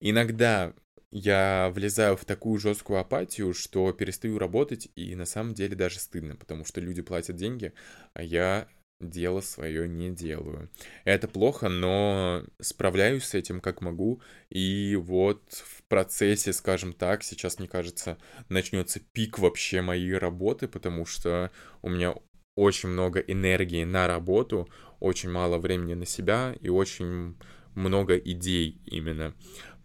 Иногда 0.00 0.72
я 1.10 1.70
влезаю 1.74 2.16
в 2.16 2.24
такую 2.24 2.58
жесткую 2.58 3.00
апатию, 3.00 3.54
что 3.54 3.92
перестаю 3.92 4.38
работать, 4.38 4.88
и 4.94 5.14
на 5.14 5.24
самом 5.24 5.54
деле 5.54 5.74
даже 5.74 5.98
стыдно, 5.98 6.36
потому 6.36 6.64
что 6.64 6.80
люди 6.80 7.02
платят 7.02 7.36
деньги, 7.36 7.72
а 8.12 8.22
я 8.22 8.68
дело 9.00 9.40
свое 9.40 9.88
не 9.88 10.10
делаю. 10.10 10.70
Это 11.04 11.28
плохо, 11.28 11.68
но 11.68 12.44
справляюсь 12.60 13.24
с 13.24 13.34
этим 13.34 13.60
как 13.60 13.80
могу. 13.80 14.20
И 14.50 14.96
вот 14.96 15.42
в 15.52 15.82
процессе, 15.84 16.52
скажем 16.52 16.92
так, 16.92 17.22
сейчас, 17.22 17.58
мне 17.58 17.68
кажется, 17.68 18.18
начнется 18.48 19.00
пик 19.00 19.38
вообще 19.38 19.82
моей 19.82 20.14
работы, 20.14 20.66
потому 20.66 21.06
что 21.06 21.52
у 21.80 21.88
меня 21.88 22.14
очень 22.56 22.88
много 22.88 23.20
энергии 23.20 23.84
на 23.84 24.08
работу, 24.08 24.68
очень 24.98 25.30
мало 25.30 25.58
времени 25.58 25.94
на 25.94 26.06
себя 26.06 26.56
и 26.60 26.68
очень 26.68 27.36
много 27.76 28.16
идей 28.16 28.80
именно. 28.84 29.34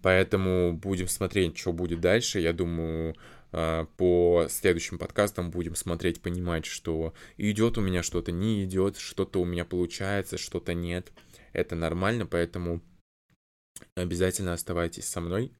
Поэтому 0.03 0.73
будем 0.73 1.07
смотреть, 1.07 1.57
что 1.57 1.71
будет 1.71 2.01
дальше. 2.01 2.41
Я 2.41 2.51
думаю, 2.51 3.15
а, 3.53 3.85
по 3.95 4.47
следующим 4.49 4.97
подкастам 4.97 5.49
будем 5.49 5.75
смотреть, 5.75 6.21
понимать, 6.21 6.65
что 6.65 7.13
идет 7.37 7.77
у 7.77 7.81
меня 7.81 8.03
что-то, 8.03 8.33
не 8.33 8.65
идет, 8.65 8.97
что-то 8.97 9.39
у 9.39 9.45
меня 9.45 9.63
получается, 9.63 10.37
что-то 10.37 10.73
нет. 10.73 11.13
Это 11.53 11.75
нормально, 11.75 12.25
поэтому 12.25 12.81
обязательно 13.95 14.51
оставайтесь 14.51 15.07
со 15.07 15.21
мной, 15.21 15.53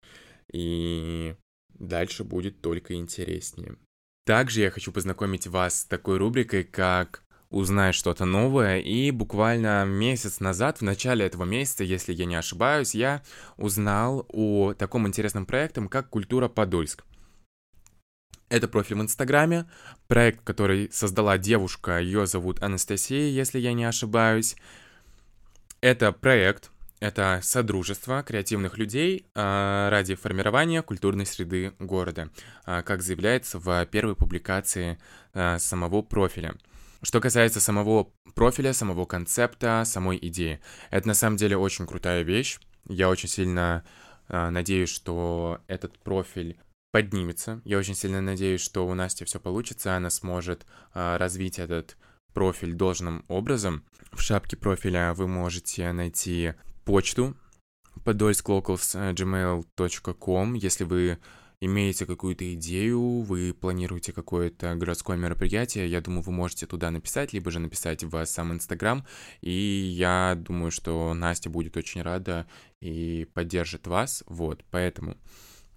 и 0.52 1.36
дальше 1.70 2.26
будет 2.26 2.60
только 2.60 2.96
интереснее. 2.96 3.78
Также 4.26 4.60
я 4.60 4.72
хочу 4.72 4.92
познакомить 4.92 5.48
вас 5.48 5.82
с 5.82 5.86
такой 5.86 6.18
рубрикой, 6.18 6.66
как 6.66 7.24
узнать 7.53 7.95
что-то 7.95 8.25
новое. 8.25 8.79
И 8.79 9.12
буквально 9.12 9.86
месяц 9.86 10.39
назад, 10.39 10.79
в 10.79 10.81
начале 10.81 11.25
этого 11.25 11.43
месяца, 11.45 11.83
если 11.83 12.12
я 12.12 12.25
не 12.25 12.36
ошибаюсь, 12.36 12.95
я 12.95 13.22
узнал 13.57 14.25
о 14.29 14.74
таком 14.74 15.07
интересном 15.07 15.45
проекте, 15.45 15.88
как 15.88 16.10
«Культура 16.10 16.50
Подольск». 16.50 17.03
Это 18.50 18.67
профиль 18.67 18.98
в 18.98 19.01
Инстаграме, 19.01 19.65
проект, 20.07 20.43
который 20.43 20.89
создала 20.91 21.38
девушка, 21.38 22.00
ее 22.00 22.27
зовут 22.27 22.62
Анастасия, 22.62 23.29
если 23.29 23.60
я 23.60 23.74
не 23.74 23.86
ошибаюсь. 23.86 24.55
Это 25.81 26.12
проект, 26.12 26.69
это 27.00 27.39
содружество 27.41 28.24
креативных 28.24 28.77
людей 28.77 29.25
э, 29.36 29.89
ради 29.89 30.15
формирования 30.15 30.81
культурной 30.81 31.25
среды 31.25 31.74
города, 31.79 32.29
э, 32.65 32.81
как 32.83 33.01
заявляется 33.01 33.60
в 33.60 33.86
первой 33.88 34.15
публикации 34.15 34.98
э, 35.33 35.57
самого 35.60 36.01
профиля. 36.01 36.55
Что 37.03 37.19
касается 37.19 37.60
самого 37.60 38.13
профиля, 38.33 38.72
самого 38.72 39.03
концепта, 39.05 39.83
самой 39.86 40.17
идеи, 40.22 40.62
это 40.89 41.10
на 41.10 41.13
самом 41.13 41.36
деле 41.36 41.57
очень 41.57 41.86
крутая 41.86 42.24
вещь. 42.24 42.60
Я 42.88 43.10
очень 43.10 43.27
сильно 43.27 43.83
э, 44.29 44.50
надеюсь, 44.50 44.88
что 44.89 45.60
этот 45.67 46.00
профиль 46.00 46.57
поднимется. 46.93 47.62
Я 47.65 47.77
очень 47.77 47.95
сильно 47.95 48.22
надеюсь, 48.22 48.62
что 48.62 48.88
у 48.88 48.93
Насти 48.93 49.25
все 49.25 49.41
получится, 49.41 49.98
она 49.98 50.10
сможет 50.10 50.65
э, 50.93 51.17
развить 51.17 51.60
этот 51.60 51.98
профиль 52.33 52.72
должным 52.74 53.25
образом. 53.27 53.83
В 54.13 54.22
шапке 54.22 54.55
профиля 54.55 55.13
вы 55.13 55.27
можете 55.27 55.91
найти 55.91 56.53
почту 56.86 57.36
podolsklocals.gmail.com, 58.05 60.53
если 60.53 60.86
вы 60.86 61.19
имеете 61.65 62.05
какую-то 62.05 62.53
идею, 62.55 63.22
вы 63.22 63.53
планируете 63.53 64.12
какое-то 64.12 64.75
городское 64.75 65.15
мероприятие, 65.15 65.88
я 65.88 66.01
думаю, 66.01 66.22
вы 66.22 66.32
можете 66.32 66.65
туда 66.65 66.91
написать, 66.91 67.32
либо 67.34 67.51
же 67.51 67.60
написать 67.60 68.03
в 68.03 68.25
сам 68.25 68.53
Инстаграм, 68.53 69.05
и 69.41 69.51
я 69.51 70.36
думаю, 70.38 70.72
что 70.72 71.13
Настя 71.13 71.50
будет 71.50 71.77
очень 71.77 72.01
рада 72.01 72.48
и 72.82 73.27
поддержит 73.34 73.88
вас, 73.88 74.24
вот, 74.27 74.63
поэтому 74.72 75.17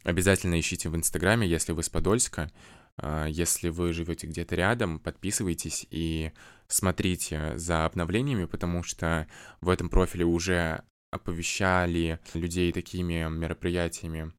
обязательно 0.02 0.58
ищите 0.58 0.88
в 0.88 0.96
Инстаграме, 0.96 1.46
если 1.46 1.72
вы 1.72 1.82
с 1.82 1.88
Подольска, 1.88 2.50
а, 2.96 3.26
если 3.26 3.68
вы 3.68 3.92
живете 3.92 4.26
где-то 4.26 4.56
рядом, 4.56 4.98
подписывайтесь 4.98 5.86
и 5.90 6.32
смотрите 6.66 7.56
за 7.56 7.84
обновлениями, 7.84 8.46
потому 8.46 8.82
что 8.82 9.28
в 9.60 9.68
этом 9.68 9.88
профиле 9.88 10.24
уже 10.24 10.82
оповещали 11.12 12.18
людей 12.34 12.72
такими 12.72 13.28
мероприятиями, 13.30 14.32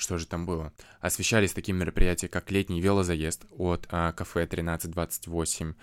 что 0.00 0.18
же 0.18 0.26
там 0.26 0.46
было? 0.46 0.72
Освещались 1.00 1.52
такие 1.52 1.74
мероприятия, 1.74 2.28
как 2.28 2.50
летний 2.50 2.80
велозаезд 2.80 3.44
от 3.50 3.86
а, 3.90 4.12
кафе 4.12 4.44
1328. 4.44 5.74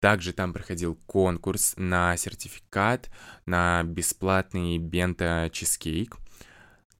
Также 0.00 0.32
там 0.32 0.52
проходил 0.52 0.94
конкурс 1.06 1.74
на 1.76 2.16
сертификат 2.16 3.10
на 3.46 3.82
бесплатный 3.84 4.78
бента-чизкейк. 4.78 6.16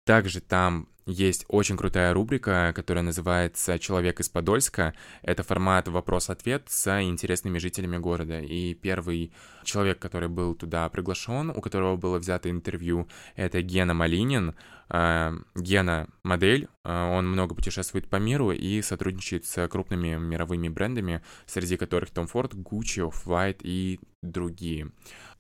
Также 0.05 0.41
там 0.41 0.89
есть 1.07 1.45
очень 1.49 1.77
крутая 1.77 2.15
рубрика, 2.15 2.73
которая 2.75 3.03
называется 3.03 3.79
«Человек 3.79 4.21
из 4.21 4.29
Подольска». 4.29 4.95
Это 5.23 5.43
формат 5.43 5.89
вопрос-ответ 5.89 6.65
с 6.69 7.01
интересными 7.03 7.59
жителями 7.59 7.97
города. 7.97 8.41
И 8.41 8.75
первый 8.75 9.33
человек, 9.65 9.99
который 9.99 10.29
был 10.29 10.55
туда 10.55 10.89
приглашен, 10.89 11.51
у 11.51 11.61
которого 11.61 11.97
было 11.97 12.19
взято 12.19 12.51
интервью, 12.51 13.09
это 13.35 13.63
Гена 13.63 13.95
Малинин. 13.95 14.55
А, 14.89 15.35
Гена— 15.57 16.09
модель, 16.23 16.69
а, 16.85 17.11
он 17.11 17.27
много 17.27 17.55
путешествует 17.55 18.09
по 18.09 18.17
миру 18.17 18.53
и 18.53 18.83
сотрудничает 18.83 19.47
с 19.47 19.67
крупными 19.69 20.17
мировыми 20.17 20.69
брендами, 20.69 21.23
среди 21.47 21.77
которых 21.77 22.11
Tom 22.11 22.31
Ford, 22.31 22.53
Gucci, 22.53 23.11
Off-White 23.11 23.61
и 23.63 23.99
другие. 24.23 24.93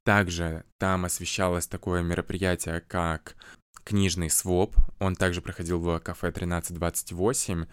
Также 0.05 0.65
там 0.79 1.05
освещалось 1.05 1.69
такое 1.69 2.03
мероприятие, 2.03 2.81
как 2.81 3.37
книжный 3.85 4.31
своп. 4.31 4.77
Он 4.99 5.15
также 5.15 5.41
проходил 5.41 5.81
в 5.81 5.99
кафе 6.01 6.29
1328. 6.29 7.67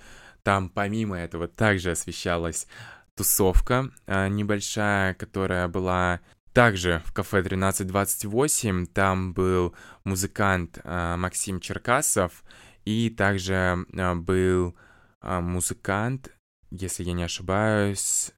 Там 0.43 0.69
помимо 0.69 1.17
этого 1.17 1.47
также 1.47 1.91
освещалась 1.91 2.67
тусовка 3.15 3.89
э, 4.07 4.29
небольшая, 4.29 5.13
которая 5.13 5.67
была 5.67 6.21
также 6.53 7.01
в 7.05 7.11
кафе 7.11 7.39
1328. 7.39 8.87
Там 8.87 9.33
был 9.33 9.75
музыкант 10.05 10.79
э, 10.83 11.15
Максим 11.17 11.59
Черкасов 11.59 12.43
и 12.85 13.09
также 13.09 13.85
э, 13.93 14.15
был 14.15 14.75
музыкант, 15.21 16.33
если 16.71 17.03
я 17.03 17.11
не 17.11 17.23
ошибаюсь, 17.23 18.31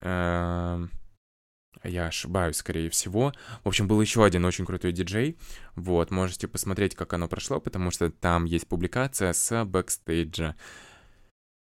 я 1.84 2.08
ошибаюсь, 2.08 2.58
скорее 2.58 2.90
всего. 2.90 3.34
В 3.64 3.68
общем, 3.68 3.88
был 3.88 4.02
еще 4.02 4.24
один 4.24 4.46
очень 4.46 4.66
крутой 4.66 4.92
диджей. 4.92 5.38
Вот, 5.76 6.12
можете 6.12 6.48
посмотреть, 6.48 6.96
как 6.96 7.14
оно 7.14 7.28
прошло, 7.28 7.60
потому 7.60 7.92
что 7.92 8.10
там 8.12 8.46
есть 8.46 8.68
публикация 8.68 9.34
с 9.34 9.66
бэкстейджа. 9.66 10.56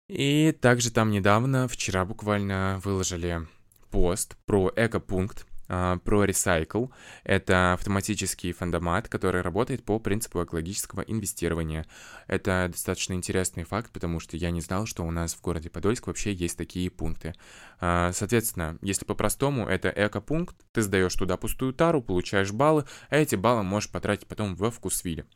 И 0.08 0.56
также 0.60 0.90
там 0.92 1.10
недавно, 1.10 1.66
вчера 1.66 2.04
буквально, 2.04 2.80
выложили 2.84 3.46
пост 3.90 4.36
про 4.46 4.72
экопункт, 4.76 5.46
про 5.66 6.24
Recycle. 6.24 6.90
Это 7.24 7.72
автоматический 7.72 8.52
фондомат, 8.52 9.08
который 9.08 9.42
работает 9.42 9.84
по 9.84 9.98
принципу 9.98 10.44
экологического 10.44 11.00
инвестирования. 11.00 11.86
Это 12.26 12.68
достаточно 12.70 13.14
интересный 13.14 13.64
факт, 13.64 13.90
потому 13.92 14.20
что 14.20 14.36
я 14.36 14.50
не 14.50 14.60
знал, 14.60 14.86
что 14.86 15.04
у 15.04 15.10
нас 15.10 15.34
в 15.34 15.40
городе 15.40 15.70
Подольск 15.70 16.06
вообще 16.06 16.32
есть 16.32 16.56
такие 16.56 16.90
пункты. 16.90 17.34
Uh, 17.80 18.12
соответственно, 18.12 18.78
если 18.80 19.04
по-простому, 19.04 19.66
это 19.66 19.92
эко-пункт, 19.94 20.56
ты 20.72 20.82
сдаешь 20.82 21.14
туда 21.14 21.36
пустую 21.36 21.74
тару, 21.74 22.02
получаешь 22.02 22.52
баллы, 22.52 22.84
а 23.10 23.16
эти 23.16 23.36
баллы 23.36 23.62
можешь 23.62 23.90
потратить 23.90 24.26
потом 24.26 24.54
в 24.54 24.70
вкусвилле. 24.70 25.26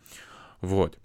Вот. 0.60 0.98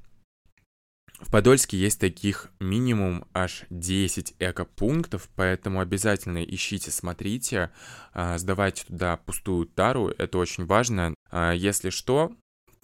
В 1.19 1.31
Подольске 1.31 1.77
есть 1.77 1.99
таких 1.99 2.51
минимум 2.59 3.25
аж 3.33 3.63
10 3.69 4.35
экопунктов, 4.39 5.29
поэтому 5.35 5.79
обязательно 5.79 6.43
ищите, 6.43 6.91
смотрите, 6.91 7.71
а, 8.13 8.37
сдавайте 8.37 8.83
туда 8.85 9.15
пустую 9.17 9.65
тару, 9.65 10.09
это 10.09 10.37
очень 10.37 10.65
важно. 10.65 11.15
А, 11.31 11.53
если 11.53 11.89
что, 11.89 12.33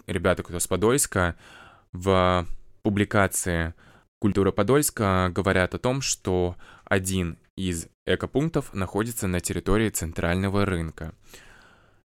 ребята, 0.08 0.44
кто 0.44 0.60
с 0.60 0.68
Подольска, 0.68 1.36
в 1.92 2.48
публикации 2.84 3.74
«Культура 4.20 4.52
Подольска» 4.52 5.30
говорят 5.34 5.76
о 5.76 5.80
том, 5.80 6.02
что 6.02 6.56
один 6.86 7.38
из 7.58 7.88
экопунктов 8.06 8.74
находится 8.74 9.28
на 9.28 9.42
территории 9.42 9.90
центрального 9.90 10.66
рынка. 10.66 11.14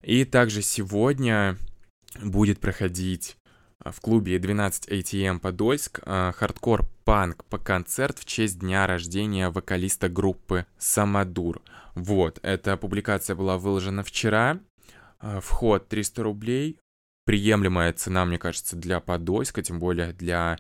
И 0.03 0.25
также 0.25 0.63
сегодня 0.63 1.57
будет 2.21 2.59
проходить 2.59 3.37
в 3.85 4.01
клубе 4.01 4.39
12 4.39 4.89
ATM 4.89 5.39
Подольск 5.39 6.01
а, 6.05 6.33
хардкор-панк 6.33 7.45
по 7.45 7.59
концерт 7.59 8.19
в 8.19 8.25
честь 8.25 8.59
дня 8.59 8.87
рождения 8.87 9.51
вокалиста 9.51 10.09
группы 10.09 10.67
Самадур. 10.79 11.63
Вот, 11.95 12.39
эта 12.43 12.77
публикация 12.77 13.37
была 13.37 13.59
выложена 13.59 14.03
вчера. 14.03 14.61
А, 15.19 15.41
вход 15.41 15.89
300 15.89 16.23
рублей. 16.23 16.79
Приемлемая 17.25 17.93
цена, 17.93 18.25
мне 18.25 18.39
кажется, 18.39 18.77
для 18.77 19.01
Подольска, 19.01 19.63
тем 19.63 19.79
более 19.79 20.13
для 20.13 20.59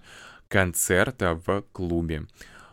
концерта 0.49 1.41
в 1.47 1.63
клубе. 1.73 2.27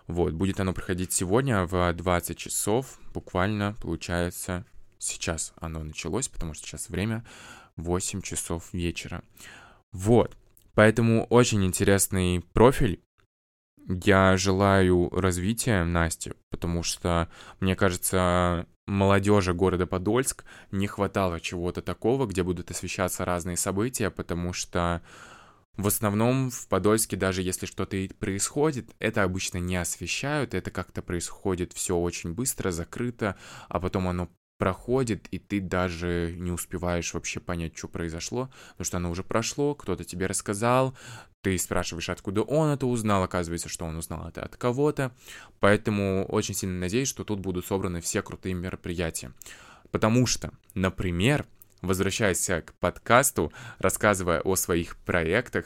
Вот, 0.08 0.34
будет 0.34 0.60
оно 0.60 0.74
проходить 0.74 1.14
сегодня 1.14 1.66
в 1.66 1.94
20 1.94 2.38
часов, 2.38 3.00
буквально, 3.14 3.76
получается, 3.82 4.66
сейчас 5.00 5.54
оно 5.62 5.84
началось, 5.84 6.28
потому 6.28 6.54
что 6.54 6.68
сейчас 6.68 6.90
время 6.90 7.24
8 7.78 8.22
часов 8.22 8.74
вечера. 8.74 9.24
Вот. 9.94 10.36
Поэтому 10.74 11.26
очень 11.26 11.64
интересный 11.64 12.44
профиль. 12.54 13.02
Я 13.88 14.38
желаю 14.38 15.10
развития 15.12 15.84
Насти, 15.84 16.34
потому 16.50 16.84
что, 16.84 17.30
мне 17.60 17.76
кажется, 17.76 18.66
молодежи 18.88 19.54
города 19.54 19.86
Подольск 19.86 20.46
не 20.72 20.88
хватало 20.88 21.40
чего-то 21.40 21.82
такого, 21.82 22.26
где 22.26 22.44
будут 22.44 22.72
освещаться 22.72 23.26
разные 23.26 23.58
события, 23.58 24.10
потому 24.10 24.54
что 24.54 25.02
в 25.76 25.88
основном 25.88 26.50
в 26.50 26.68
Подольске, 26.68 27.18
даже 27.18 27.42
если 27.42 27.66
что-то 27.66 27.98
и 27.98 28.08
происходит, 28.08 28.92
это 29.00 29.24
обычно 29.24 29.58
не 29.58 29.76
освещают, 29.76 30.54
это 30.54 30.72
как-то 30.72 31.02
происходит 31.02 31.74
все 31.74 31.98
очень 31.98 32.34
быстро, 32.34 32.72
закрыто, 32.72 33.36
а 33.70 33.80
потом 33.80 34.08
оно 34.08 34.30
проходит, 34.64 35.28
и 35.30 35.40
ты 35.40 35.60
даже 35.60 36.34
не 36.38 36.50
успеваешь 36.50 37.14
вообще 37.14 37.42
понять, 37.42 37.78
что 37.78 37.90
произошло, 37.90 38.50
потому 38.72 38.86
что 38.86 38.96
оно 38.96 39.12
уже 39.12 39.22
прошло, 39.22 39.76
кто-то 39.76 40.06
тебе 40.06 40.26
рассказал, 40.26 40.96
ты 41.42 41.58
спрашиваешь, 41.58 42.08
откуда 42.08 42.44
он 42.44 42.70
это 42.70 42.86
узнал, 42.86 43.24
оказывается, 43.24 43.68
что 43.68 43.84
он 43.84 43.98
узнал 43.98 44.26
это 44.26 44.42
от 44.42 44.56
кого-то, 44.56 45.12
поэтому 45.60 46.26
очень 46.28 46.56
сильно 46.56 46.80
надеюсь, 46.80 47.10
что 47.10 47.26
тут 47.26 47.42
будут 47.42 47.66
собраны 47.66 48.00
все 48.00 48.22
крутые 48.22 48.56
мероприятия. 48.56 49.34
Потому 49.92 50.26
что, 50.26 50.54
например, 50.76 51.46
возвращаясь 51.82 52.46
к 52.46 52.74
подкасту, 52.80 53.52
рассказывая 53.80 54.40
о 54.40 54.56
своих 54.56 54.96
проектах, 54.96 55.66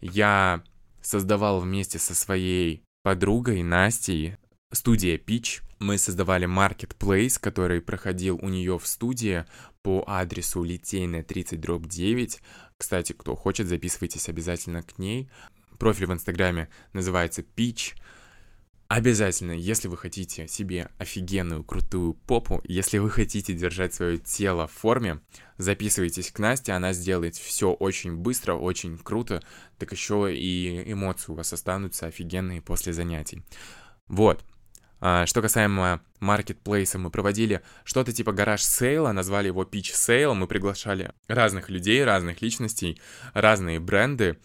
я 0.00 0.62
создавал 1.02 1.58
вместе 1.58 1.98
со 1.98 2.14
своей 2.14 2.84
подругой 3.02 3.64
Настей 3.64 4.36
студия 4.72 5.18
Pitch. 5.18 5.62
Мы 5.78 5.98
создавали 5.98 6.46
marketplace, 6.46 7.38
который 7.40 7.80
проходил 7.80 8.38
у 8.40 8.48
нее 8.48 8.78
в 8.78 8.86
студии 8.86 9.44
по 9.82 10.04
адресу 10.06 10.62
Литейная 10.62 11.22
30 11.22 11.60
дробь 11.60 11.86
9. 11.86 12.40
Кстати, 12.76 13.12
кто 13.12 13.34
хочет, 13.34 13.66
записывайтесь 13.66 14.28
обязательно 14.28 14.82
к 14.82 14.98
ней. 14.98 15.30
Профиль 15.78 16.06
в 16.06 16.12
Инстаграме 16.12 16.68
называется 16.92 17.42
Pitch. 17.42 17.94
Обязательно, 18.88 19.52
если 19.52 19.86
вы 19.86 19.96
хотите 19.96 20.48
себе 20.48 20.90
офигенную, 20.98 21.62
крутую 21.62 22.14
попу, 22.14 22.60
если 22.64 22.98
вы 22.98 23.08
хотите 23.08 23.54
держать 23.54 23.94
свое 23.94 24.18
тело 24.18 24.66
в 24.66 24.72
форме, 24.72 25.20
записывайтесь 25.58 26.32
к 26.32 26.40
Насте, 26.40 26.72
она 26.72 26.92
сделает 26.92 27.36
все 27.36 27.70
очень 27.70 28.16
быстро, 28.16 28.54
очень 28.54 28.98
круто, 28.98 29.44
так 29.78 29.92
еще 29.92 30.36
и 30.36 30.90
эмоции 30.90 31.30
у 31.30 31.36
вас 31.36 31.52
останутся 31.52 32.06
офигенные 32.06 32.62
после 32.62 32.92
занятий. 32.92 33.44
Вот, 34.08 34.44
что 35.00 35.42
касаемо 35.42 36.00
маркетплейса, 36.20 36.98
мы 36.98 37.10
проводили 37.10 37.62
что-то 37.84 38.12
типа 38.12 38.32
garage 38.32 38.62
sale 38.62 38.95
а, 38.95 39.12
назвали 39.12 39.48
его 39.48 39.64
pitch 39.64 39.94
sale, 39.94 40.34
мы 40.34 40.46
приглашали 40.46 41.12
разных 41.26 41.70
людей, 41.70 42.04
разных 42.04 42.42
личностей, 42.42 43.00
разные 43.32 43.80
бренды. 43.80 44.38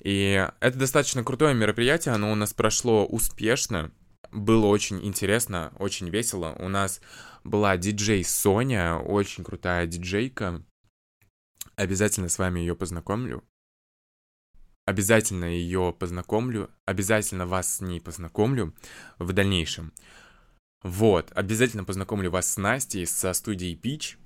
И 0.00 0.48
это 0.60 0.78
достаточно 0.78 1.24
крутое 1.24 1.54
мероприятие, 1.54 2.14
оно 2.14 2.32
у 2.32 2.34
нас 2.34 2.54
прошло 2.54 3.04
успешно, 3.04 3.90
было 4.30 4.66
очень 4.66 5.04
интересно, 5.04 5.72
очень 5.78 6.08
весело. 6.10 6.54
У 6.58 6.68
нас 6.68 7.00
была 7.44 7.76
диджей 7.76 8.24
Соня, 8.24 8.96
очень 8.96 9.44
крутая 9.44 9.86
диджейка. 9.86 10.62
Обязательно 11.76 12.28
с 12.28 12.38
вами 12.38 12.60
ее 12.60 12.74
познакомлю. 12.74 13.42
Обязательно 14.88 15.44
ее 15.44 15.94
познакомлю, 15.98 16.70
обязательно 16.86 17.44
вас 17.44 17.74
с 17.74 17.80
ней 17.82 18.00
познакомлю 18.00 18.74
в 19.18 19.34
дальнейшем. 19.34 19.92
Вот, 20.82 21.30
обязательно 21.34 21.84
познакомлю 21.84 22.30
вас 22.30 22.50
с 22.50 22.56
Настей, 22.56 23.06
со 23.06 23.34
студией 23.34 23.78
Peach. 23.78 24.16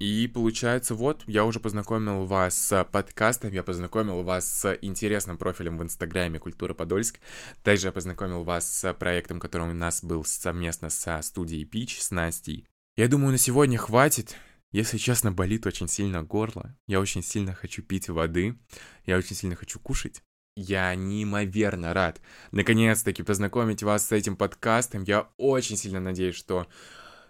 И 0.00 0.26
получается, 0.26 0.96
вот, 0.96 1.22
я 1.28 1.44
уже 1.44 1.60
познакомил 1.60 2.24
вас 2.24 2.58
с 2.58 2.82
подкастом, 2.82 3.52
я 3.52 3.62
познакомил 3.62 4.24
вас 4.24 4.44
с 4.52 4.76
интересным 4.82 5.38
профилем 5.38 5.78
в 5.78 5.84
Инстаграме 5.84 6.40
Культура 6.40 6.74
Подольск. 6.74 7.20
Также 7.62 7.86
я 7.86 7.92
познакомил 7.92 8.42
вас 8.42 8.66
с 8.66 8.92
проектом, 8.92 9.38
который 9.38 9.70
у 9.70 9.72
нас 9.72 10.02
был 10.02 10.24
совместно 10.24 10.90
со 10.90 11.22
студией 11.22 11.64
Peach, 11.64 12.00
с 12.00 12.10
Настей. 12.10 12.66
Я 12.96 13.06
думаю, 13.06 13.30
на 13.30 13.38
сегодня 13.38 13.78
хватит. 13.78 14.36
Если 14.72 14.96
честно, 14.96 15.30
болит 15.30 15.66
очень 15.66 15.86
сильно 15.86 16.22
горло. 16.22 16.74
Я 16.86 17.00
очень 17.00 17.22
сильно 17.22 17.54
хочу 17.54 17.82
пить 17.82 18.08
воды. 18.08 18.58
Я 19.04 19.18
очень 19.18 19.36
сильно 19.36 19.54
хочу 19.54 19.78
кушать. 19.78 20.22
я 20.54 20.94
неимоверно 20.94 21.94
рад 21.94 22.20
наконец-таки 22.50 23.22
познакомить 23.22 23.82
вас 23.82 24.06
с 24.06 24.12
этим 24.12 24.36
подкастом. 24.36 25.04
Я 25.04 25.28
очень 25.36 25.76
сильно 25.76 26.00
надеюсь, 26.00 26.34
что 26.34 26.66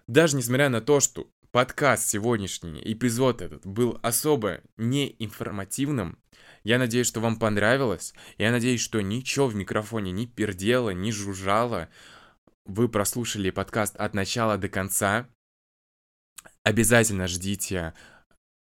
даже 0.07 0.37
несмотря 0.37 0.68
на 0.68 0.81
то, 0.81 1.00
что 1.00 1.31
подкаст 1.52 2.09
сегодняшний, 2.09 2.81
эпизод 2.85 3.42
этот 3.42 3.66
был 3.66 3.98
особо 4.02 4.61
неинформативным, 4.76 6.18
я 6.64 6.78
надеюсь, 6.78 7.07
что 7.07 7.20
вам 7.20 7.38
понравилось. 7.38 8.14
Я 8.38 8.50
надеюсь, 8.52 8.81
что 8.81 9.00
ничего 9.00 9.48
в 9.48 9.55
микрофоне 9.55 10.12
не 10.12 10.26
пердело, 10.26 10.90
не 10.90 11.11
жужжало. 11.12 11.88
Вы 12.64 12.88
прослушали 12.88 13.50
подкаст 13.50 13.96
от 13.96 14.14
начала 14.14 14.59
до 14.59 14.68
конца. 14.68 15.28
Обязательно 16.64 17.27
ждите 17.27 17.94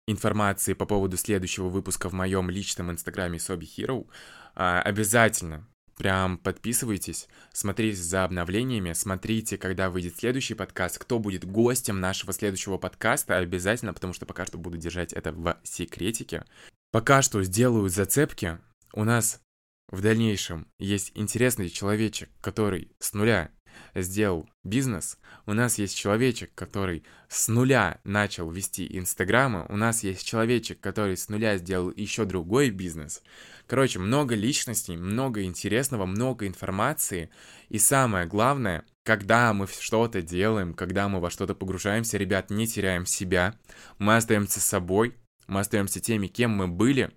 информации 0.08 0.74
по 0.74 0.86
поводу 0.86 1.18
следующего 1.18 1.70
выпуска 1.70 2.10
в 2.10 2.14
моем 2.14 2.50
личном 2.50 2.92
инстаграме 2.92 3.38
Sobi 3.38 3.62
Hero. 3.62 4.08
А, 4.56 4.82
обязательно 4.82 5.68
прям 5.98 6.38
подписывайтесь, 6.38 7.28
смотрите 7.52 8.02
за 8.02 8.24
обновлениями, 8.24 8.94
смотрите, 8.94 9.58
когда 9.58 9.90
выйдет 9.90 10.18
следующий 10.18 10.54
подкаст, 10.54 10.98
кто 10.98 11.20
будет 11.20 11.46
гостем 11.46 12.00
нашего 12.00 12.32
следующего 12.32 12.78
подкаста, 12.78 13.38
обязательно, 13.38 13.94
потому 13.94 14.14
что 14.14 14.26
пока 14.26 14.46
что 14.46 14.58
буду 14.58 14.78
держать 14.78 15.12
это 15.12 15.34
в 15.34 15.60
секретике. 15.64 16.46
Пока 16.92 17.22
что 17.22 17.44
сделаю 17.44 17.90
зацепки. 17.90 18.60
У 18.94 19.04
нас 19.04 19.42
в 19.90 20.02
дальнейшем 20.02 20.68
есть 20.80 21.12
интересный 21.16 21.70
человечек, 21.70 22.30
который 22.42 22.92
с 23.00 23.14
нуля 23.14 23.52
сделал 23.96 24.50
бизнес. 24.64 25.18
У 25.46 25.54
нас 25.54 25.78
есть 25.78 25.98
человечек, 25.98 26.52
который 26.56 27.04
с 27.28 27.48
нуля 27.48 28.00
начал 28.04 28.50
вести 28.50 28.88
инстаграмы. 28.98 29.66
У 29.70 29.76
нас 29.76 30.04
есть 30.04 30.26
человечек, 30.26 30.80
который 30.80 31.18
с 31.18 31.30
нуля 31.30 31.58
сделал 31.58 31.92
еще 31.96 32.26
другой 32.26 32.70
бизнес. 32.70 33.22
Короче, 33.68 34.00
много 34.00 34.36
личностей, 34.36 34.98
много 34.98 35.44
интересного, 35.44 36.06
много 36.06 36.48
информации. 36.48 37.30
И 37.70 37.78
самое 37.78 38.26
главное, 38.26 38.84
когда 39.04 39.54
мы 39.54 39.68
что-то 39.68 40.22
делаем, 40.22 40.74
когда 40.74 41.08
мы 41.08 41.20
во 41.20 41.30
что-то 41.30 41.56
погружаемся, 41.56 42.18
ребят, 42.18 42.50
не 42.50 42.68
теряем 42.68 43.06
себя. 43.06 43.56
Мы 43.98 44.16
остаемся 44.16 44.60
собой, 44.60 45.16
мы 45.48 45.60
остаемся 45.60 46.00
теми, 46.00 46.28
кем 46.28 46.52
мы 46.52 46.68
были. 46.68 47.12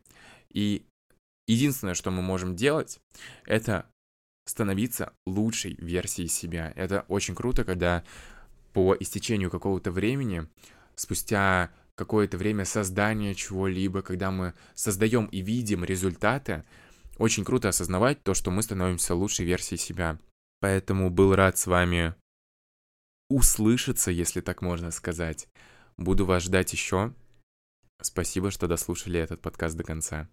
И 0.51 0.87
единственное, 1.47 1.95
что 1.95 2.11
мы 2.11 2.23
можем 2.23 2.57
делать, 2.57 3.01
это 3.47 3.87
становиться 4.44 5.12
лучшей 5.26 5.74
версией 5.78 6.28
себя. 6.28 6.72
Это 6.76 7.05
очень 7.09 7.35
круто, 7.35 7.64
когда 7.64 8.05
по 8.72 8.96
истечению 8.98 9.50
какого-то 9.50 9.90
времени, 9.90 10.46
спустя 10.94 11.70
какое-то 11.94 12.38
время 12.38 12.64
создания 12.64 13.35
чего-либо, 13.35 14.02
когда 14.02 14.31
мы 14.31 14.55
создаем 14.74 15.26
и 15.26 15.40
видим 15.40 15.85
результаты, 15.85 16.64
очень 17.18 17.44
круто 17.44 17.68
осознавать 17.68 18.22
то, 18.22 18.35
что 18.35 18.50
мы 18.50 18.62
становимся 18.62 19.14
лучшей 19.14 19.44
версией 19.44 19.78
себя. 19.78 20.18
Поэтому 20.61 21.11
был 21.11 21.35
рад 21.35 21.59
с 21.59 21.66
вами 21.66 22.14
услышаться, 23.28 24.11
если 24.11 24.40
так 24.40 24.62
можно 24.62 24.90
сказать. 24.90 25.48
Буду 25.96 26.24
вас 26.24 26.44
ждать 26.44 26.72
еще. 26.72 27.12
Спасибо, 28.00 28.50
что 28.50 28.66
дослушали 28.66 29.20
этот 29.20 29.40
подкаст 29.40 29.76
до 29.76 29.85
конца. 29.85 30.28